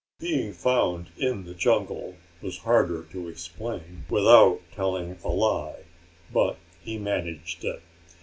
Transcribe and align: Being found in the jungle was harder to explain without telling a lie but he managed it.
Being 0.19 0.53
found 0.53 1.11
in 1.15 1.45
the 1.45 1.53
jungle 1.53 2.15
was 2.41 2.57
harder 2.57 3.03
to 3.11 3.29
explain 3.29 4.05
without 4.09 4.61
telling 4.71 5.19
a 5.23 5.27
lie 5.27 5.83
but 6.33 6.57
he 6.81 6.97
managed 6.97 7.63
it. 7.63 7.83